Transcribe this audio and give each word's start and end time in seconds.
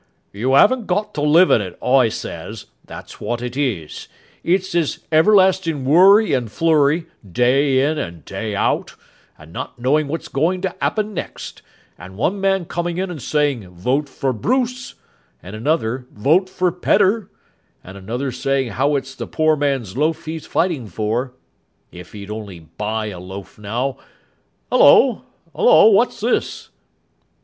"You 0.33 0.55
'aven't 0.55 0.87
got 0.87 1.13
to 1.13 1.21
live 1.21 1.51
in 1.51 1.61
it, 1.61 1.77
I 1.79 2.09
says. 2.09 2.65
That's 2.85 3.21
what 3.21 3.39
it 3.39 3.55
is. 3.55 4.07
It's 4.43 4.71
this 4.71 5.01
everlasting 5.11 5.85
worry 5.85 6.33
and 6.33 6.51
flurry 6.51 7.05
day 7.31 7.87
in 7.87 7.99
and 7.99 8.25
day 8.25 8.55
out, 8.55 8.95
and 9.37 9.53
not 9.53 9.77
knowing 9.77 10.07
what's 10.07 10.27
going 10.27 10.61
to 10.61 10.75
'appen 10.83 11.13
next, 11.13 11.61
and 11.99 12.17
one 12.17 12.41
man 12.41 12.65
coming 12.65 12.97
in 12.97 13.11
and 13.11 13.21
saying 13.21 13.69
'Vote 13.69 14.09
for 14.09 14.33
Bruce', 14.33 14.95
and 15.43 15.55
another 15.55 16.07
'Vote 16.11 16.49
for 16.49 16.71
Pedder', 16.71 17.29
and 17.83 17.95
another 17.95 18.31
saying 18.31 18.71
how 18.71 18.95
it's 18.95 19.13
the 19.13 19.27
poor 19.27 19.55
man's 19.55 19.95
loaf 19.95 20.25
he's 20.25 20.47
fighting 20.47 20.87
for 20.87 21.35
if 21.91 22.13
he'd 22.13 22.31
only 22.31 22.59
buy 22.61 23.05
a 23.09 23.19
loaf, 23.19 23.59
now 23.59 23.97
'ullo, 24.73 25.25
'ullo, 25.53 25.91
wot's 25.93 26.21
this?" 26.21 26.69